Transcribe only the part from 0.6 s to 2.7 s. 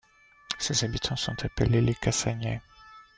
habitants sont appelés les Cassagnais.